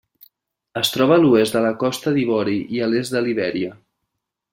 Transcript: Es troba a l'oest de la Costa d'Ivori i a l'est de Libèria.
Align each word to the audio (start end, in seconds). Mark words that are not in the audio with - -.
Es 0.79 0.89
troba 0.93 1.17
a 1.17 1.21
l'oest 1.25 1.57
de 1.57 1.61
la 1.65 1.73
Costa 1.83 2.13
d'Ivori 2.15 2.57
i 2.79 2.85
a 2.87 2.91
l'est 2.95 3.15
de 3.17 3.23
Libèria. 3.27 3.71